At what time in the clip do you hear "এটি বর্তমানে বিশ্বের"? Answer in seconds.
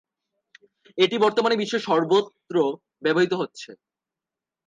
0.97-1.85